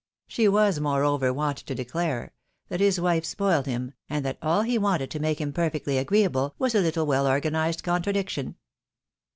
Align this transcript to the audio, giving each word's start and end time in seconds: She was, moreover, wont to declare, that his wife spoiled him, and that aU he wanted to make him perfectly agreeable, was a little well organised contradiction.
She 0.25 0.47
was, 0.47 0.79
moreover, 0.79 1.31
wont 1.31 1.57
to 1.59 1.75
declare, 1.75 2.33
that 2.69 2.79
his 2.79 2.99
wife 2.99 3.23
spoiled 3.23 3.67
him, 3.67 3.93
and 4.09 4.25
that 4.25 4.39
aU 4.41 4.61
he 4.63 4.79
wanted 4.79 5.11
to 5.11 5.19
make 5.19 5.39
him 5.39 5.53
perfectly 5.53 5.99
agreeable, 5.99 6.55
was 6.57 6.73
a 6.73 6.81
little 6.81 7.05
well 7.05 7.27
organised 7.27 7.83
contradiction. 7.83 8.55